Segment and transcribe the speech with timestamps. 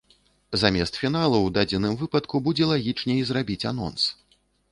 [0.61, 4.09] Замест фіналу ў дадзеным выпадку будзе лагічней зрабіць анонс.